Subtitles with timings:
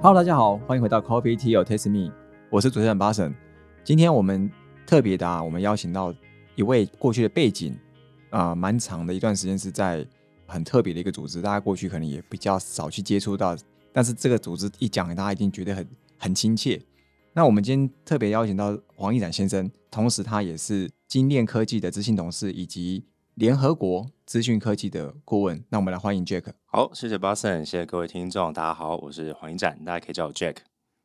[0.00, 2.14] Hello，大家好，欢迎回到 Coffee Tea or Taste Me，
[2.50, 3.34] 我是主持人巴神。
[3.82, 4.48] 今天我们
[4.86, 6.14] 特别的啊，我们邀请到
[6.54, 7.76] 一位过去的背景
[8.30, 10.06] 啊，蛮长的一段时间是在
[10.46, 13.56] 很特别的一个组织，大家过去可能也比较少去接触到，
[13.92, 16.80] 但是这个组织一讲，大家一定觉得很很亲切。
[17.32, 23.04] 那我们今天特别邀请到黄义展先生，同时他也是精炼科技的执行董事以及
[23.38, 25.64] 联合国资讯科技的顾问。
[25.68, 26.46] 那我们来欢迎 Jack。
[26.66, 30.56] 好，谢谢巴森，谢谢各位听众，大家好，我是黄英展，大家可以叫我 Jack。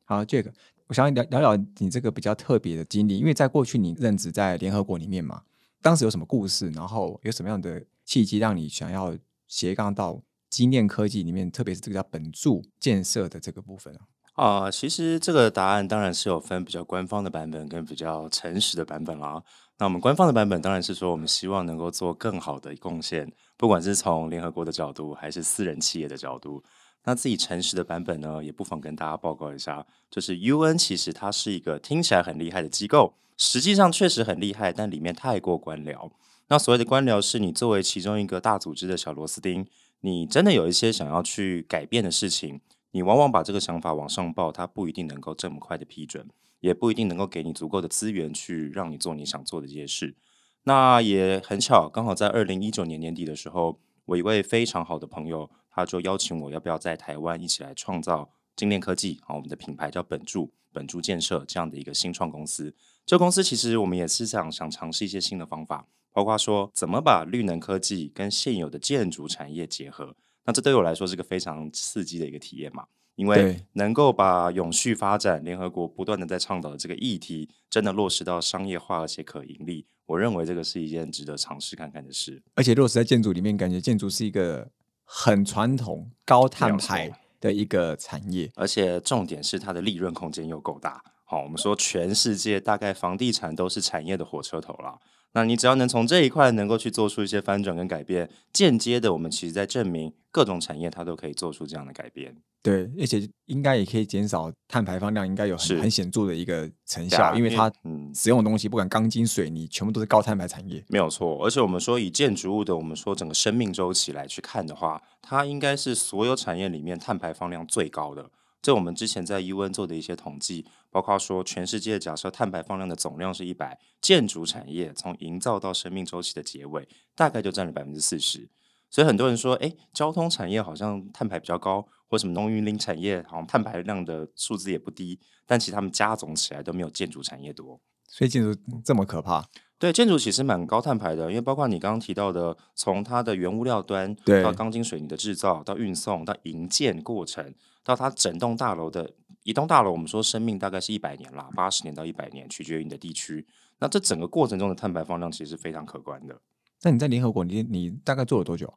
[0.04, 0.52] 好，Jack，
[0.88, 5.44] 我想聊聊聊你这个比较特别的经历，因为在过去你任职在联合国里面嘛，
[5.80, 9.16] 当时有什么故事，然后有什么样的契机让你想要
[9.48, 14.02] 斜杠到精炼科技里面，特别是这个叫本柱建设的这个部分啊？
[14.34, 19.44] 啊，其实这个答案当然是有分比较官方的版本跟比较诚实的版本啦。
[19.84, 26.64] 那我们官方的版本当然是说，我们希望能够做更好的贡献，不管是从联合国的角度，还是私人企业的角度。
[27.03, 36.09] 那自己诚实的版本呢，也不妨跟大家报告一下，就是 UN 其实它是一个听起来很厉害的机构，实际上确实很厉害，但里面太过官僚。
[36.48, 39.67] 那所谓的官僚，是你作为其中一个大组织的小螺丝钉，
[40.00, 42.61] 你真的有一些想要去改变的事情。
[42.92, 46.26] 你往往把这个想法往上报，它不一定能够这么快的批准，
[46.64, 50.16] 也不一定能够给你足够的资源去让你做你想做的这些事。
[50.64, 62.73] 那也很巧，刚好在二零一九年年底的时候，我一位非常好的朋友，他就邀请我要不要在台湾一起来创造精炼科技啊，我们的品牌叫本柱本柱建设这样的一个新创公司。
[63.05, 70.16] 这公司其实我们也是想想尝试一些新的方法，包括说怎么把绿能科技跟现有的建筑产业结合。
[70.45, 82.42] 那这对我来说是个非常刺激的一个体验嘛，因为能够把永续发展、联合国不断的在倡导的这个议题，真的落实到商业化而且可盈利，我认为这个是一件值得尝试看看的事。
[82.55, 84.70] 而且落实在建筑里面，感觉建筑是一个
[85.03, 91.04] 很传统、高碳排的一个产业，而且重点是它的利润空间又够大。
[91.26, 94.99] 好，我们说全世界大概房地产都是产业的火车头了。
[95.33, 102.36] 那你只要能从这一块能够去做出一些翻转跟改变，间接的，我们其实在证明各种产业它都可以做出这样的改变。
[102.61, 107.70] 对，而且应该也可以减少碳排放量，应该有很很显著的一个成效，因为它
[108.16, 110.82] 使用的东西不管钢筋水泥，全部都是高碳排产业。
[110.88, 118.30] 没有错，而且我们说以建筑物的我们说整个生命周期来去看的话，它应该是所有产业里面碳排放量最高的。
[118.61, 128.48] 这我们之前在 UN 做的一些统计，包括说全世界假设碳排放量的总量是一百，建筑产业从营造到生命周期的结尾，大概就占了百分之四十。
[128.92, 137.81] 所以很多人说，哎，交通产业好像碳排比较高，或什么农林产业好像碳排量的数字也不低，但其实他们加总起来都没有建筑产业多。
[138.06, 138.56] 所以建筑
[138.86, 139.44] 这么可怕？
[139.80, 147.53] 对，建筑其实蛮高碳排的，因为包括你刚刚提到的，从它的原物料端到钢筋水泥的制造，到运送，到营建过程。
[147.86, 149.12] 到它整栋大楼的
[149.44, 153.45] 一栋大楼，我们说生命大概是一百年啦，八十年到一百年，取决于你的地区。
[153.80, 156.39] 那这整个过程中的碳排放量其实是非常可观的。
[156.81, 158.74] 那你在联合国，你你大概做了多久？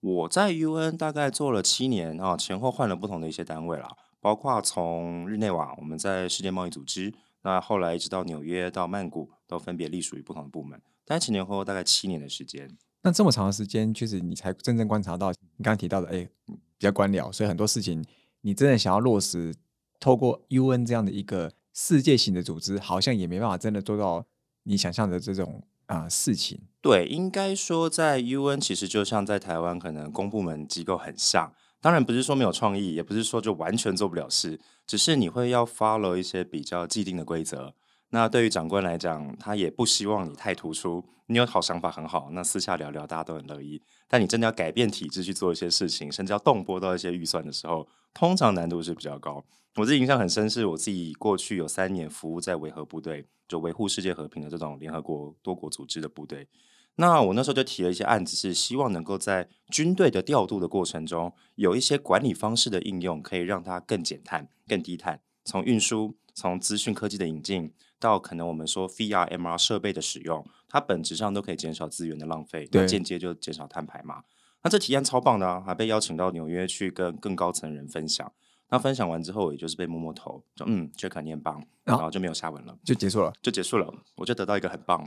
[0.00, 3.88] 我在 UN 大概做了七年啊，前后换了不同的一些单位啦，
[4.20, 10.80] 包括从日内瓦，我们在世界贸易组织，那后来一直到纽约到曼谷，都分别隶属于不同的部门。
[11.04, 12.70] 但前前后后大概七年的时间。
[13.02, 18.04] 那这么长的时间，确实你才真正观察到你刚刚提到的，哎，比较官僚，所以很多事情。
[18.42, 19.54] 你真的想要落实，
[20.00, 24.26] 透过 UN 这样的一个世界型的组织，好像也没办法真的做到
[24.64, 26.62] 你想象的这种啊事情。
[26.80, 31.52] 对，应该说在 UN 其实就像在台湾，可能公部门机构很像。
[31.82, 37.74] 当然不是说没有创意，也不是说就完全做不了事，只是你会要 follow 一些比较既定的规则。
[38.10, 41.04] 那对于长官来讲，他也不希望你太突出。
[41.26, 43.80] 你有好想法很好，那私下聊聊，大家都很乐意。
[44.08, 49.44] 但你真的要改变体制去做一些事情，甚至要动拨到一些预算的时候，通常难度是比较高。
[49.76, 56.48] 我自己印象很深，是我自己过去有三年服务在维和部队，就维护世界和平的这种联合国多国组织的部队。
[56.96, 65.20] 那我那时候就提了一些案子，是希望能够在军队的调度的过程中，有一些管理方式的应用，可以让它更减碳、更低碳。
[65.44, 67.72] 从运输，从资讯科技的引进。
[68.00, 74.22] 到可能我们说 VR、MR 设备的使用，它本质上都可以减少资源的浪费，对间接就减少碳排嘛。
[74.62, 78.32] 那这体验超棒的啊，还被邀请到纽约去跟更高层人分享。
[78.70, 83.92] 那分享完之后，也就是被摸摸头，就嗯，觉得肯定很棒，然后就没有下文了，就结束了，就结束了。
[84.16, 85.06] 我就得到一个很棒，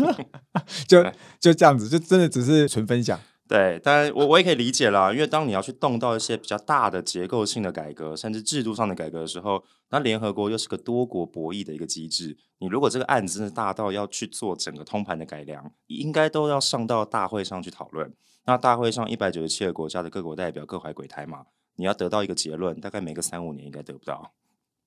[0.86, 1.02] 就
[1.40, 3.18] 就这样子，就真的只是纯分享。
[3.46, 12.36] 对，当然我我也可以理解啦，因为当你要去动到一些比较大的结构性的改革，甚至制度上的改革的时候，那联合国又是个多国博弈的一个机制。
[12.58, 18.14] 你如果这个案子真的大到要去做整个通盘的改良，应该都要上到大会上去讨论。
[18.46, 21.44] 那大会上一百九十七个国家的各国代表各怀鬼胎嘛，
[21.76, 24.32] 你要得到一个结论，大概每个三五年应该得不到。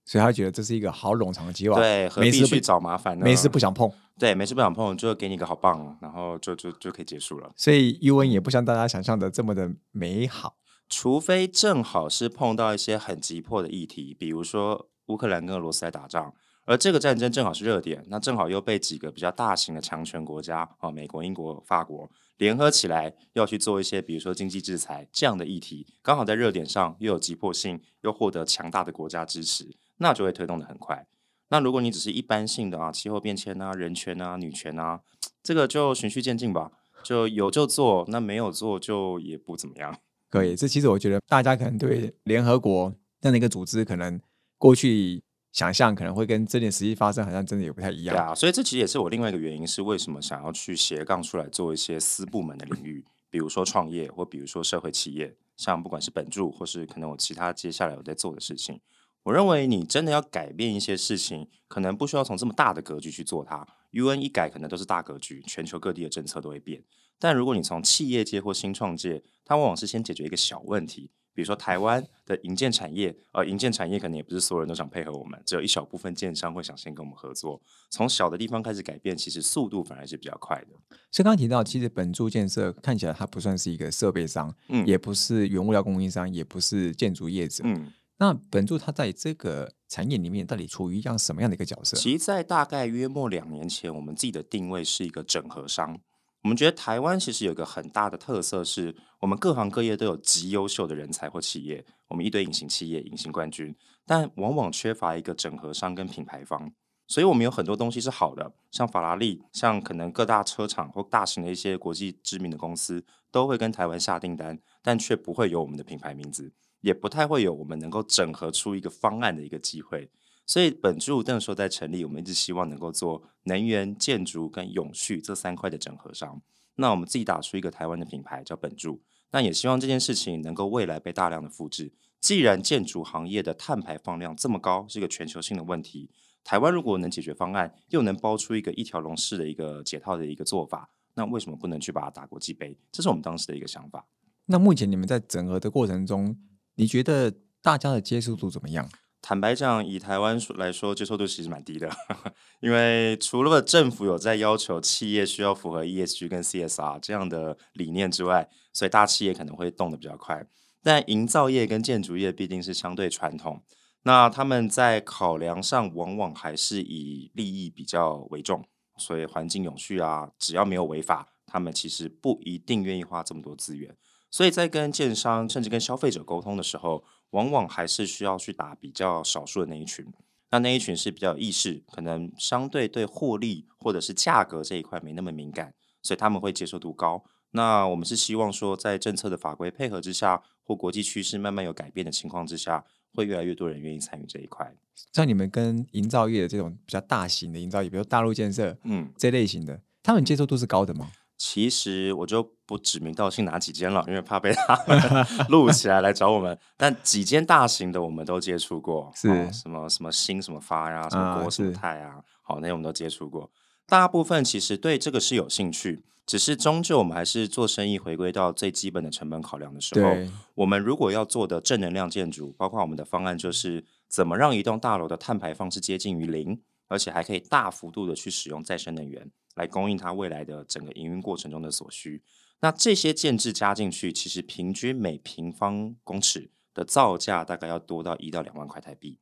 [0.05, 3.25] 所以他觉得这是一个好冗长的计划，对，何没事不必去找麻烦呢？
[3.25, 3.91] 没事不想碰。
[4.17, 7.51] 对，没事不想碰，就给你一个好棒，然后就就就可以结束了。
[7.57, 10.55] 所以 U N 也不像大家想象的这么的美好。
[10.89, 31.07] 除非正好是碰到一些很急迫的议题，比如说乌克兰跟俄罗斯在打仗，而这个战争正好是热点，那正好又被几个比较大型的强权国家啊，美国、英国、法国联合起来要去做一些，比如说经济制裁这样的议题，刚好在热点上又有急迫性，又获得强大的国家支持，那就会推动的很快。
[31.49, 35.01] 那如果你只是一般性的啊，气候变迁啊、人权啊、女权啊，
[35.41, 36.71] 这个就循序渐进吧，
[37.03, 39.97] 就有就做，那没有做就也不怎么样。
[40.29, 44.19] 可以，这其实我觉得大家可能对联合国这样的一个组织，可能
[44.57, 45.23] 过去
[45.57, 48.15] 想象可能会跟这件实际发生，好像真的也不太一样。
[48.15, 58.79] 对啊，所以这其实也是我另外一个原因，是为什么想要去斜杠出来做一些私部门的领域，比如说创业，或比如说社会企业，像不管是本住，或是可能我其他接下来我在做的事情。
[59.23, 63.67] 我认为你真的要改变一些事情，可能不需要从这么大的格局去做它。
[63.93, 66.83] UN 一改，可能都是大格局，全球各地的政策都会变。
[67.17, 77.61] 但如果你从企业界或新创界，它往往是先解决一个小问题，比如说台湾的银建产业，呃，银建产业可能也不是所有人都想配合我们，只有一小部分建商会想先跟我们合作。
[77.91, 80.69] 从小的地方开始改变，其实速度反而是比较快的。
[81.11, 87.63] 所以刚刚提到，其实本住建设看起来它不算是一个设备商，嗯也不是原物料供应商，也不是建筑业者。
[87.67, 91.95] 嗯，那本住它在这个产业里面到底处于一样什么样的一个角色？
[91.95, 95.99] 其实，在大概约莫两年前，我们自己的定位是一个整合商。
[96.43, 103.75] 我们觉得台湾其实有一个很大的特色，是我们各行各业都有极优秀的人才或企业，我们一堆隐形企业、隐形冠军，
[104.05, 106.71] 但往往缺乏一个整合商跟品牌方。
[107.09, 116.51] 所以，我们有很多东西是好的，像法拉利，像可能各大车厂或大型的一些国际知名的公司，都会跟台湾下订单，但却不会有我们的品牌名字，
[116.81, 120.11] 也不太会有我们能够整合出一个方案的一个机会。
[120.47, 126.41] 所以本住那时候在成立，我们一直希望能够做能源、建筑跟永续这三块的整合商。
[126.75, 129.01] 那我们自己打出一个台湾的品牌叫本住，
[129.31, 131.91] 那也希望这件事情能够未来被大量的复制。
[132.21, 136.09] 既然建筑行业的碳排放量这么高，是一个全球性的问题，
[136.43, 142.77] 台湾如果能解决方案，又能包出一个一条龙式的一个解套的一个做法，那为什么不能去把它打国际杯？
[142.91, 144.07] 这是我们当时的一个想法。
[144.45, 146.37] 那目前你们在整合的过程中，
[146.75, 148.89] 你觉得大家的接受度怎么样？
[149.21, 151.89] 坦白讲，以台湾来说，接受度其实蛮低的，
[152.61, 160.47] 因为除了政府有在要求企业需要符合 ESG 跟 CSR 这样的理念之外，所以大企业可能会动得比较快。
[160.81, 163.61] 但营造业跟建筑业毕竟是相对传统，
[164.03, 168.63] 那他们在考量上往往还是以利益比较为重，
[168.97, 173.93] 所以环境永续啊，只要没有违法，他们其实不一定愿意花这么多资源。
[174.29, 180.05] 所以在跟建商甚至跟消费者沟通的时候，往往还是需要去打比较少数的那一群。
[180.49, 187.23] 那那一群是比较有意识，可能相对对获利或者是价格这一块没那么敏感，所以他们会接受度高。
[187.51, 194.73] 那我们是希望说，在政策的法规配合之下，或国际趋势慢慢有改变的情况之下，会越来越多人愿意参与这一块。
[195.11, 201.11] 像你们跟营造业的这种比较大型的营造业，比如大陆建设嗯，这类型的，他们接受度是高的吗？
[201.37, 206.57] 其实我就不指名道姓哪几间了，因为怕被他们 录起来来找我们。
[206.75, 213.49] 但几间大型的我们都接触过，是哦什么什么新什么发呀，什么啊国什么泰啊，好，那些我们都接触过。
[213.85, 220.09] 大部分其实对这个是有兴趣，只是终究我们还是做生意回归到最基本的成本考量的时候，
[220.55, 232.23] 我们如果要做的正能量建筑，包括我们的方案就是怎么让一栋大楼的碳排放是接近于零，而且还可以大幅度的去使用再生能源来供应它未来的整个营运过程中的所需。
[232.61, 239.19] 那这些建制加进去，其实平均每平方公尺的造价大概要多到一到两万块台币。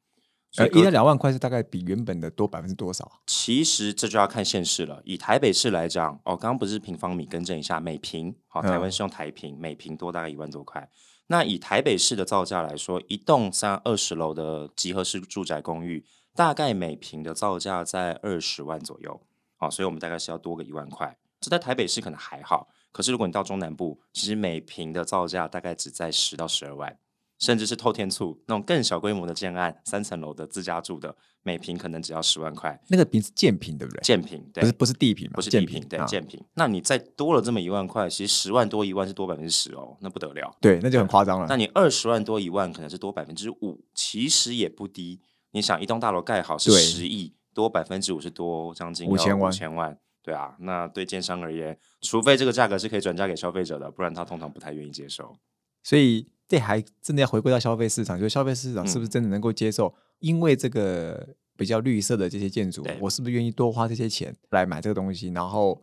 [0.52, 3.20] 所呃，以一到两万块是大概比原本的多百分之多少？
[3.28, 5.02] 其实这就要看县市了。
[5.04, 10.90] 以台北市来讲，哦，刚刚不是平方米，更正一下，每平，好，台湾嗯是用台平，每平多大概一万多块。
[11.28, 19.20] 那以台北市的造价来说，一栋三二十楼的集合式住宅公寓，大概每平的造价在二十万左右，
[19.58, 21.18] 好，所以我们大概是要多个一万块。
[21.40, 26.98] 这在台北市可能还好，可是如果你到中南部，其实每平的造价大概只在十到十二万。
[27.38, 32.82] 甚至是透天厝那种更小规模的建案，三层楼的自家住的，每平可能只要十万块。
[32.88, 34.02] 那个平是建平对不对？
[34.02, 36.42] 建平对，不是不是地平，不是地平，对啊建平。
[36.54, 40.56] 那你再多了这么一万块，其实十万多一万是多百分之十哦，那不得了。
[40.62, 41.46] 对，那就很夸张了。
[41.50, 45.20] 那你二十万多一万可能是多百分之五，其实也不低。
[45.52, 49.98] 你想一栋大楼盖好是十亿，多百分之五十多将近5000万五千万。
[50.22, 55.38] 对啊，那对建商而言，除非这个价格是可以转嫁给消费者的，不然他通常不太愿意接受。
[55.84, 59.94] 所以这还真的要回归到消费市场，就是消费市场是不是真的能够接受？
[60.20, 65.30] 因为这个比较绿色的这些建筑，我是不是愿意多花这些钱来买这个东西？
[65.30, 65.80] 然后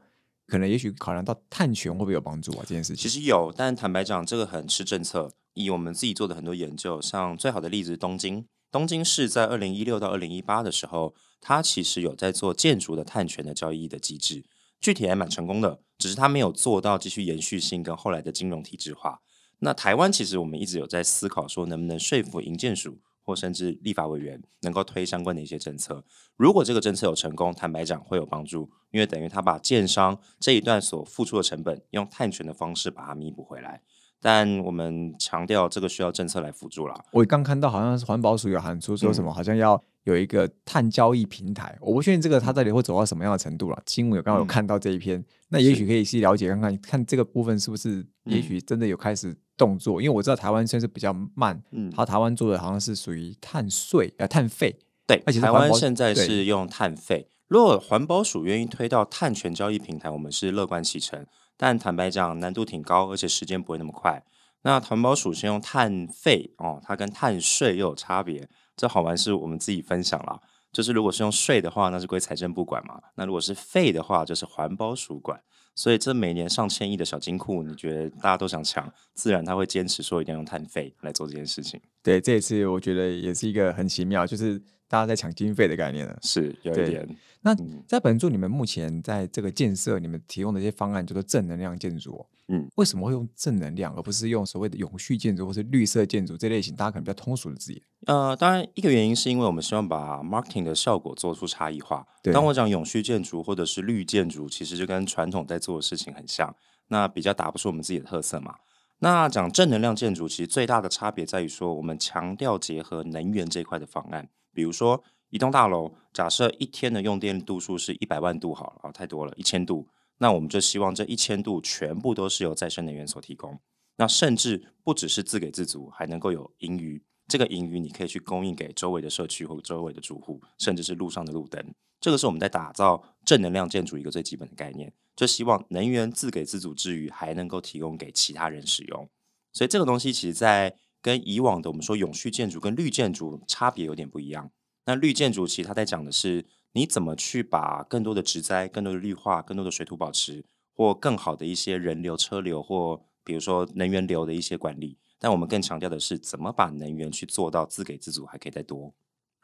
[0.48, 2.64] 可能也许考量到碳权会不会有帮助啊？
[2.66, 5.30] 这件事情其实有，但坦白讲，这个很吃政策。
[5.54, 14.46] 以我们自己做的很多研究，像最好的例子东京，东京市在二零一六到二零一八的时候，它其实有在做建筑的碳权的交易的机制，
[14.80, 19.20] 具体还蛮成功的，只是它没有做到继续延续性跟后来的金融体制化。
[19.58, 26.02] 那台湾其实我们一直有在思考说，能不能说服营建署或甚至立法委员能够推相关的一些政策。
[26.36, 33.82] 如果这个政策有成功，坦白讲会有帮助，因为等于他把建商这一段所付出的成本，用碳权的方式把它弥补回来。
[34.24, 36.94] 但我们强调这个需要政策来辅助啦。
[37.10, 41.76] 我刚看到好像是环保署有喊出说什么，好像要有一个碳交易平台。
[41.80, 43.82] 我不确定这个它到底会走到什么样的程度了。
[43.86, 50.00] 新闻有刚刚有看到这一篇，那也许可以去了解看看，看这个部分是不是也许真的有开始动作。
[50.00, 57.26] 因为我知道台湾算是比较慢，嗯，他台湾做的好像是属于碳税呃碳费，对，而且台湾现在是用碳费。
[57.48, 61.26] 如果环保署愿意推到碳权交易平台，我们是乐观其成。
[61.62, 64.20] 但坦白讲，难度挺高，而且时间不会那么快。
[64.62, 68.48] 那环保署先用碳费哦，它跟碳税又有差别。
[68.76, 70.40] 这好玩是我们自己分享了，
[70.72, 75.40] 就是如果是用税的话，那是归财政部管嘛；那如果是费的话，就是环保署管。
[75.76, 81.80] 所以这每年上千亿的小金库，你觉得大家都想抢，自然他会坚持说一定要用碳费来做这件事情。
[82.02, 84.60] 对，这一次我觉得也是一个很奇妙，就是
[84.92, 86.18] 大家在抢经费的概念了。
[86.20, 87.08] 是有一点。
[87.40, 87.56] 那
[87.88, 92.26] 在本筑，你们目前在这个建设，你们提供的一些方案叫做正能量建筑。
[92.48, 96.76] 嗯，为什么会用正能量，而不是用所谓的永续建筑或是绿色建筑这类型？
[96.76, 97.82] 大家可能比较通俗的字眼。
[98.06, 102.06] 呃，当然，一个原因是因为我们希望把 marketing 的效果做出差异化。
[102.30, 106.54] 当我讲永续建筑或者是绿建筑，其实就跟传统在做的事情很像，
[106.88, 108.56] 那比较打不出我们自己的特色嘛。
[108.98, 115.02] 那讲正能量建筑，其实最大的差别在于说，我们强调结合能源这一块的方案，比如说。
[115.34, 119.88] 一栋大楼，假设一天的用电度数是一百万度，好了啊，太多了，一千度。
[120.18, 123.58] 那我们就希望这一千度全部都是由再生能源所提供。
[123.96, 127.02] 那甚至不只是自给自足，还能够有盈余。
[127.28, 131.64] 这个盈余你可以去供应给周围的社区或周围的住户，甚至是路上的路灯。
[131.98, 139.08] 这个是我们在打造正能量建筑一个最基本的概念，就希望能源自给自足之余，还能够提供给其他人使用。
[139.54, 144.50] 所以这个东西其实，在跟以往的我们说永续建筑跟绿建筑差别有点不一样。
[144.86, 150.44] 那绿建筑其实它在讲的是你怎么去把更多的植栽、更多的绿化、更多的水土保持，
[150.74, 154.96] 或更好的一些人流、车流，或比如说能源流的一些管理。
[155.18, 158.92] 但我们更强调的是怎么把能源去做到自给自足，还可以再多。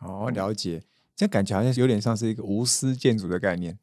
[0.00, 0.82] 哦，了解，
[1.14, 3.78] 这感觉好像有点像是一个无私建筑的概念，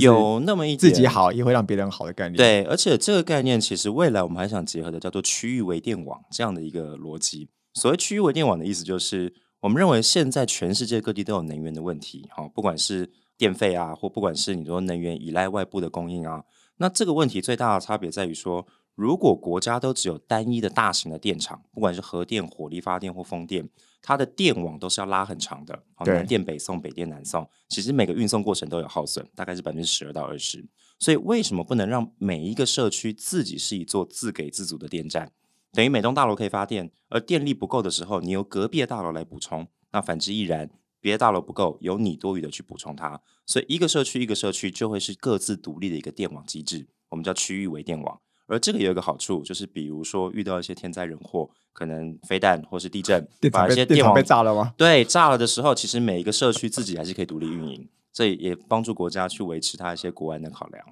[0.00, 2.36] 有那么一自己好也会让别人好的概念。
[2.36, 7.48] 对，而且这个概念其实未来我们还想结合的叫做区域微电网这样的一个逻辑。
[7.74, 9.34] 所谓区域微电网的意思就是。
[9.64, 16.44] 我们认为现在全世界各地都有能源的问题，哈，不管是电费啊，或不管是你说能源依赖外部的供应啊，
[16.76, 23.68] 那这个问题最大的差别在于说，如果国家都只有单一的大型的电厂，不管是核电、火力发电或风电，
[24.00, 30.64] 它的电网都是要拉很长的，南电北送、北电南送，其实每个运送过程都有耗损，大概是百分之十二到二十。
[31.00, 35.32] 所以为什么不能让每一个社区自己是一座自给自足的电站？
[35.72, 39.66] 等于每栋大楼可以发电，而电力不够的时候，你由隔壁的大楼来补充。
[39.90, 40.70] 那反之亦然，
[41.00, 43.20] 别的大楼不够，由你多余的去补充它。
[43.44, 48.20] 所以一个社区一个社区就会是各自独立的一个电网机制，我们叫区域微电网。
[48.46, 54.74] 而这个也有一个好处，就是比如说遇到一些天灾人祸，可能飞弹或是地震， 把一些电网被炸了吗？
[54.76, 60.84] 对，炸了的时候，其实每一个社区自己还是可以独立运营，这也帮助国家去维持它一些国安的考量。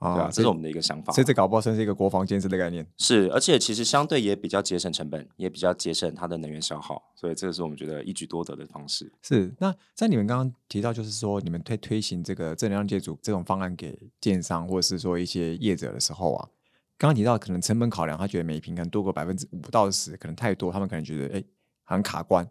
[0.00, 2.86] 啊，这是我们的一个想法，所以这搞不好算是一个国防建设的概念。
[2.98, 9.10] 是，而且其实相对也比较节省成本，也比较节省它的能源消耗，所以这个是我们觉得一举多得的方式。
[9.22, 16.48] 是，那在你们刚刚提到，就是说你们推推行这个正能量建筑这种方案给建商或者是说一些业者的时候啊，
[16.96, 21.44] 刚刚提到可能成本考量，他觉得每平可能多个百分之五到十，可能太多，他们可能觉得哎
[21.84, 22.48] 很卡关。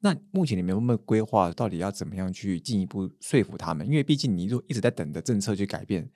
[0.00, 3.86] 那目前你们有没有规划，到底要怎么样去进一步说服他们？
[3.86, 6.10] 因为毕竟你如果一直在等着政策去改变。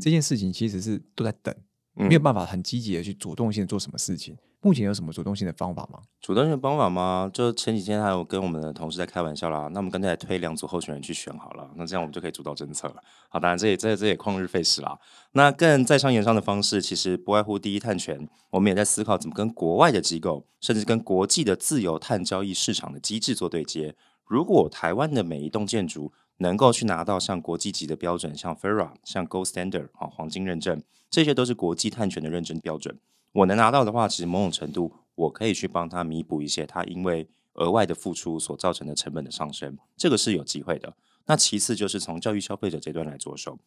[0.00, 1.54] 这件事情其实是都在等，
[1.94, 4.36] 没有办法很积极的去主动性做什么事情。
[4.62, 6.00] 目前有什么主动性的方法吗？
[6.20, 7.30] 主动性的方法吗？
[7.32, 9.68] 就前几天还有跟我们的同事在开玩笑啦。
[9.72, 12.96] 那我们刚才推两组候选人去选好了，那这样我们就可以主导政策了。
[13.28, 14.98] 好，当然这也这这也旷日费时啦。
[15.32, 23.94] 那更在商言商的方式，其实不外乎第一碳权，我们也在思考怎么跟国外的机构，甚至跟国际的自由碳交易市场的机制做对接。
[24.24, 32.98] 如果台湾的每一栋建筑，能够去拿到像国际级的标准，像 FERA、像 Gold Standard 啊，黄金认证，这些都是国际碳权的认证标准。
[33.32, 40.94] 我能拿到的话，其实某种程度我可以去帮他弥补一些他因为额外的付出所造成的成本的上升，这个是有机会的。
[41.26, 43.58] 那其次就是从教育消费者这端来着手，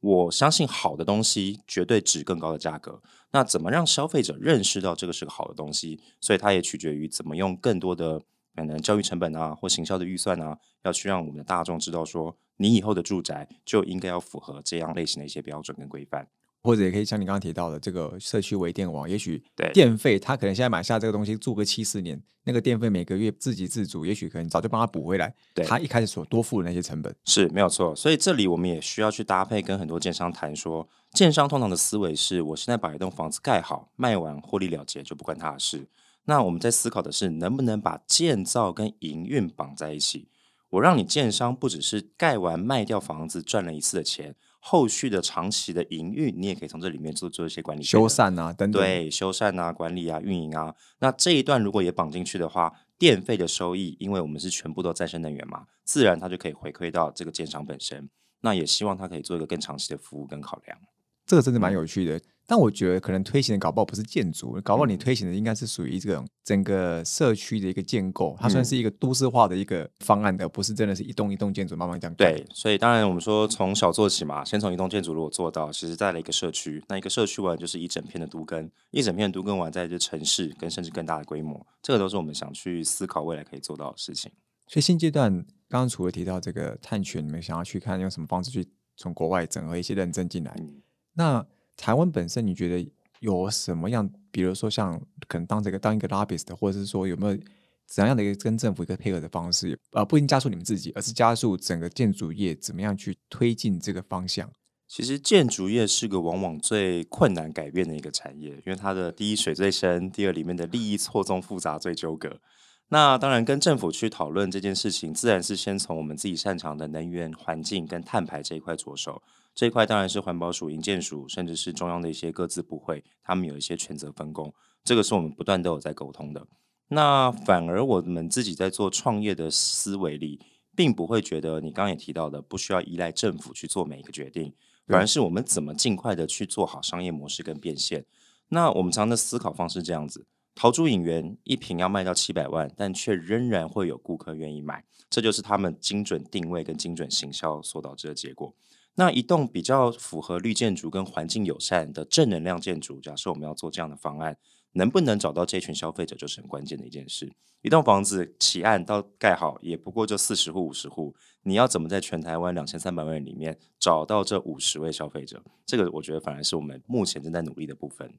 [0.00, 3.02] 我相信好的东西绝对值更高的价格。
[3.32, 6.00] 那怎么让消费者认识到这个是个好的东西？
[6.20, 8.22] 所以它也取决于怎么用更多的
[8.54, 16.28] 可能教育成本啊，或行销的预算啊，要去让我们的大众知道说，你以后的住宅就应该要符合这样类型的一些标准跟规范。
[16.62, 27.14] 或者也可以像你刚刚提到的这个社区微电网，也许对电费他可能现在买下这个东西住个七四年，那个电费每个月自给自足，也许可能早就帮他补回来，对他一开始所多付的那些成本。
[27.24, 35.86] 是没有错，所以这里我们也需要去搭配跟很多建商谈说，建商通常的思维是我现在把一栋房子盖好，卖完获利了结就不关他的事。
[36.24, 40.28] 那我们在思考的是，能不能把建造跟营运绑在一起？
[40.70, 58.10] 我让你建商不只是盖完卖掉房子赚了一次的钱，后续的长期的营运，你也可以从这里面做做一些管理修缮啊等等，，对，修缮啊、管理啊、运营啊，那这一段如果也绑进去的话，电费的收益，因为我们是全部都再生能源嘛，自然它就可以回馈到这个建厂本身。
[58.40, 60.78] 那也希望它可以做一个更长期的服务跟考量。
[61.26, 62.20] 这个真的蛮有趣的。
[62.50, 72.14] 但我觉得可能推行的搞不好不是建筑，搞不好你嗯推行的应该是属于这种整个社区的一个建构，它算嗯是一个都市化的一个方案，而不是真的是一栋一栋建筑慢慢这样。
[72.14, 84.32] 对，所以当然我们说从小做起嘛，先从一栋建筑如果做到，其实在了一个社区，那一个社区完就是一整片的都根，一整片的都根完，再就城市跟甚至更大的规模，这个都是我们想去思考未来可以做到的事情。
[84.66, 85.30] 所以现阶段
[85.68, 90.80] 刚刚除了提到这个探权，你们想要去看用什么方式去从国外整合一些认证进来，嗯，
[91.12, 91.46] 那
[91.78, 92.86] 台湾本身你觉得
[93.20, 97.38] 有什么样，比如说像可能当这个当一个 lobbyist，或者是说有没有
[97.86, 99.78] 怎样的一个跟政府一个配合的方式？
[99.92, 104.50] 呃，不一定加速你们自己，而是加速整个建筑业怎么样去推进这个方向。
[104.86, 112.40] 其实建筑业是个往往最困难改变的一个产业，因为它的第一水最深，第二里面的利益错综复杂最纠葛。
[112.88, 119.22] 那当然跟政府去讨论这件事情，自然是先从我们自己擅长的能源、环境跟碳排这一块着手。
[119.58, 126.46] 这一块当然是环保署、营建署，甚至是中央的一些各自部会，他们有一些权责分工，这个是我们不断都有在沟通的。
[126.86, 130.40] 那反而我们自己在做创业的思维里，
[130.76, 134.54] 并不会觉得你刚刚也提到的，不需要依赖政府去做每一个决定，
[134.86, 138.06] 反而是我们怎么尽快的去做好商业模式跟变现。
[138.50, 148.54] 那我们常的思考方式这样子：桃珠影园一瓶要卖到七百万，但却仍然会有顾客愿意买，这就是他们精准定位跟精准行销所导致的结果。
[148.98, 154.36] 那一栋比较符合绿建筑跟环境友善的正能量建筑，假设我们要做这样的方案，
[154.72, 157.32] 能不能找到这群消费者，就是很关键的一件事。
[157.62, 165.40] 一栋房子起案到盖好，也不过就四十户、五十户，你要怎么在全台湾两千三百万人里面找到这五十位消费者？
[165.64, 168.12] 这个我觉得反而是我们目前正在努力的部分。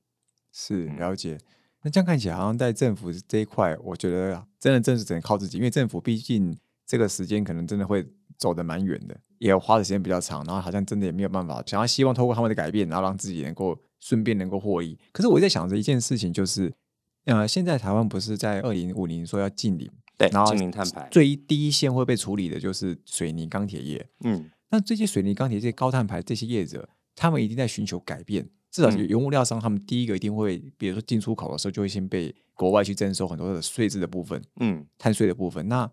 [0.54, 1.38] 是嗯了解。
[1.82, 8.06] 那这样看起来，好像在政府这一块，我觉得真的正是只能靠自己，因为政府毕竟这个时间可能真的会
[8.40, 14.98] 走的蛮远的，也花的时间比较长，然后好像真的也没有办法，想要希望透过他们的改变，然后让自己能够顺便能够获益。
[15.12, 16.74] 可是我在想着一件事情，就是
[17.26, 24.08] 呃，现在台湾不是在二零五零说要禁零，对，然后禁零碳排，最第一线会被处理的就是水泥钢铁业。
[24.24, 28.50] 嗯，那这些水泥、钢铁、这些高碳排这些业者，他们一定在寻求改变。
[28.72, 35.68] 至少嗯原物料商，他们第一个一定会，比如说进出口的时候，就会先被国外去征收很多的税制的部分、嗯，碳税的部分。
[35.68, 35.92] 那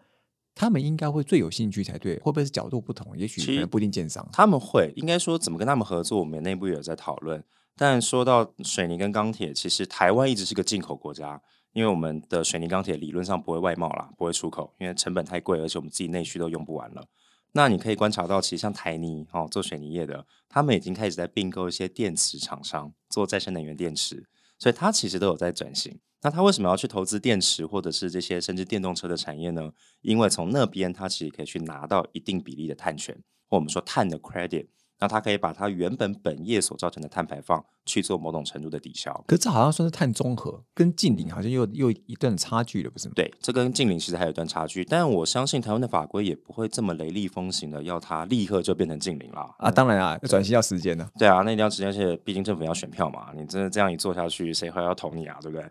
[0.57, 3.17] 他们应该会最有兴趣才对，会不会是角度不同？
[3.17, 4.27] 也许其实可能不一定建商。
[4.33, 7.45] 他们会应该说怎么跟他们合作，我们内部也有在讨论。
[7.77, 11.39] 但说到水泥跟钢铁，其实台湾一直是个进口国家，
[11.75, 17.05] 因为我们的水泥钢铁理论上不会外贸啦，不会出口，因为成本太贵，而且我们自己内需都用不完了。
[17.53, 24.27] 那你可以观察到，其实像台泥哦，做水泥业的，他们已经开始在并购一些电池厂商，做再生能源电池，
[24.59, 25.99] 所以它其实都有在转型。
[26.23, 29.71] 那它为什么要去投资电池或者是这些甚至电动车的产业呢？
[30.01, 33.15] 因为从那边它其实可以去拿到一定比例的碳权，
[33.49, 34.67] 或我们说碳的 credit。
[34.99, 39.25] 那它可以把它原本本业所造成的碳排放去做某种程度的抵消。
[39.27, 43.13] 可这好像算是碳中和，跟近邻好像又又一段差距了，不是吗？
[43.15, 49.55] 对，这跟近邻其实还有一段差距，但我相信台湾的法规也不会这么雷厉风行的，要它立刻就变成近邻了。
[49.59, 51.09] 啊，当然啊，转型要时间呢。
[51.19, 55.37] 对啊，那一定要时间，而且毕竟政府要选票嘛，你真的这样一做下去，谁还要投你啊？
[55.43, 55.65] 对不对？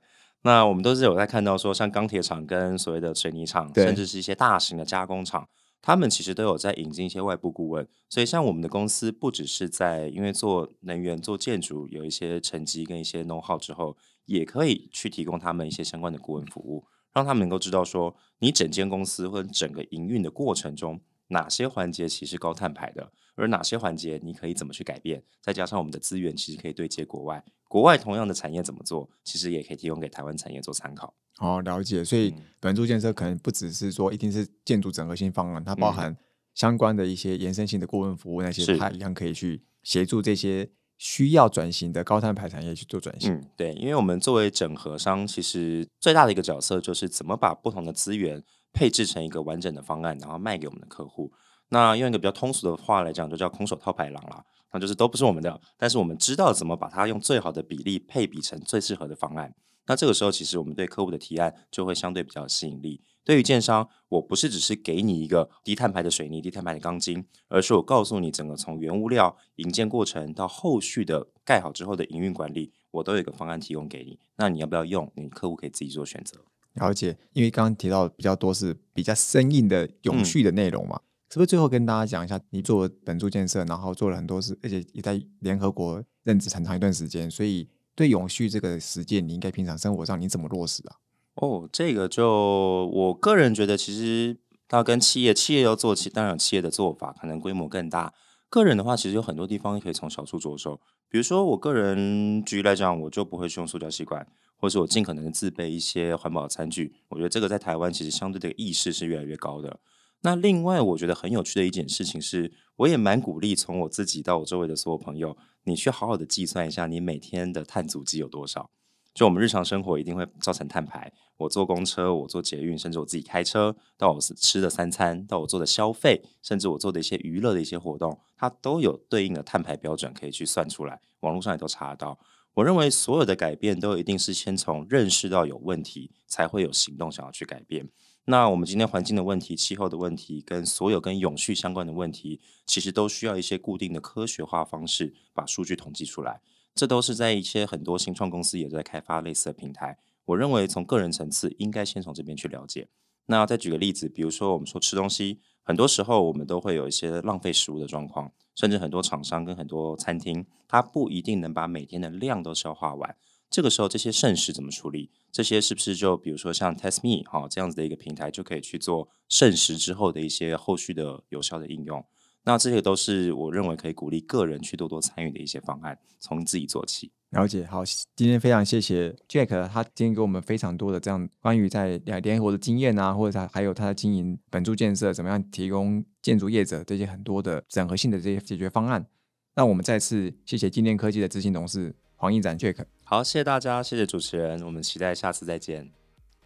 [0.43, 5.47] 那我们都是有在看到说，像钢铁厂跟所谓的水泥厂，甚至是一些大型的加工厂，
[5.85, 7.87] 他们其实都有在引进一些外部顾问。
[8.09, 13.95] 所以，像我们的公司，不只是在因为做能源、做建筑有一些成绩跟一些 know how 之后，
[14.25, 31.13] 也可以去提供他们一些相关的顾问服务，让他们能够知道说，你整间公司或者整个营运的过程中，哪些环节其实高碳排的，而哪些环节你可以怎么去改变，再加上我们的资源其实可以对接国外，国外同样的产业怎么做，其实也可以提供给台湾产业做参考。
[31.39, 32.03] 哦，了解。
[32.03, 36.17] 所以嗯本住建设可能不只是说一定是建筑整合性方案，它包嗯含
[36.53, 43.33] 相关的一些延伸性的顾问服务，那些是它一样可以去协助这些需要转型的高碳排产业去做转型。
[43.33, 51.31] 嗯，对，因为我们作为整合商，其实最大的一个角色就是怎么把不同的资源配置成一个完整的方案，然后卖给我们的客户。
[51.69, 54.43] 那用一个比较通俗的话来讲，就叫空手套白狼啦。
[54.71, 59.53] 那就是都不是我们的，但是我们知道怎么把它用最好的比例配比成最适合的方案。
[59.87, 63.01] 那这个时候，其实我们对客户的提案就会相对比较有吸引力。
[63.23, 74.19] 对于建商，我不是只是给你一个低碳排的水泥、低碳排的钢筋，而是我告诉你整个从原物料营建过程到后续的盖好之后的营运管理，我都有一个方案提供给你。
[74.37, 75.11] 那你要不要用？
[75.15, 76.39] 你客户可以自己做选择。
[76.73, 80.99] 了解，因为刚刚提到比较多是比较生硬的永嗯续的内容嘛，
[81.31, 90.97] 是不是最后跟大家讲一下，你做本住建设，然后做了很多事，而且也在联合国任职很长一段时间，所以对永续这个实践，你应该平常生活上你怎么落实啊？
[91.35, 98.13] 哦，这个就我个人觉得，其实它跟企业，企业要做，其当然企业的做法，可能规模更大。
[98.49, 100.79] 个人的话，其实有很多地方可以从小处着手。
[101.09, 104.25] 比如说，我个人举例来讲，我就不会去用塑胶吸管，
[104.57, 106.93] 或是我尽可能的自备一些环保餐具。
[107.09, 109.79] 我觉得这个在台湾其实相对的意识是越来越高的。
[110.21, 118.71] 那另外，我觉得很有趣的一件事情是，我也蛮鼓励从我自己到我周围的所有朋友，你去好好的计算一下你每天的碳足迹有多少。
[119.13, 132.19] 就我们日常生活一定会造成碳排，我坐公车，我坐捷运，甚至我自己开车，到我吃的三餐，到我做的消费，甚至我做的一些娱乐的一些活动，它都有对应的碳排标准可以去算出来，网络上也都查得到。
[132.55, 137.87] 我认为所有的改变都一定是先从认识到有问题，才会有行动想要去改变。
[138.27, 146.41] 那我们今天环境的问题、气候的问题，跟所有跟永续相关的问题，其实都需要一些固定的科学化方式，把数据统计出来。
[146.73, 149.99] 这都是在一些很多新创公司也在开发类似的平台。
[150.25, 152.87] 我认为从个人层次，应该先从这边去了解。
[153.27, 163.15] 那再举个例子，比如说我们说吃东西，很多时候我们都会有一些浪费食物的状况，甚至很多厂商跟很多餐厅，它不一定能把每天的量都消化完。
[163.55, 165.09] 这个时候，这些剩食怎么处理？
[165.31, 172.05] 这些是不是就比如说像 TestMe 哈、这样子的一个平台，就可以去做剩食之后的一些后续的有效的应用？
[172.43, 177.13] 那这些都是我认为可以鼓励个人去多多参与的一些方案，从自己做起。
[177.29, 177.81] 了解，好，
[178.13, 189.07] 今天非常谢谢 Jack，他今天给我们非常多的这样关于在联联合国的经验啊，或者他还有他的经营本筑建设怎么样提供建筑业者这些很多的整合性的这些解决方案。
[189.55, 192.83] 那我们再次谢谢金电科技的执行董事黄义展 Jack。
[193.07, 195.87] 好，谢谢大家，谢谢主持人，我们期待下次再见。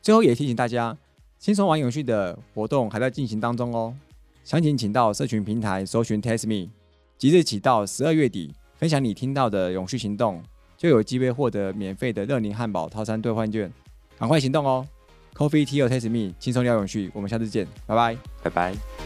[0.01, 0.97] 最后也提醒大家，
[1.39, 3.95] 轻松玩永续的活动还在进行当中哦。
[4.43, 6.69] 详情请到社群平台搜寻 Test Me，
[7.17, 10.43] 即日起到十二月底，分享你听到的永续行动，
[10.77, 13.71] 就有机会获得免费的热宁汉堡套餐兑换券，
[14.17, 14.85] 赶快行动哦
[15.33, 18.17] ！Coffee Tea Test Me，轻松聊永续，我们下次见，拜拜。
[18.43, 18.98] 拜拜。